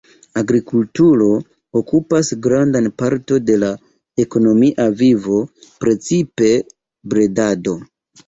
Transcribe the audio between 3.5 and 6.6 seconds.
de la ekonomia vivo, precipe